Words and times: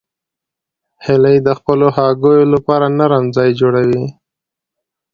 هیلۍ 1.05 1.37
د 1.47 1.49
خپلو 1.59 1.87
هګیو 1.97 2.51
لپاره 2.53 2.85
نرم 2.97 3.25
ځای 3.35 3.49
جوړوي 3.59 4.03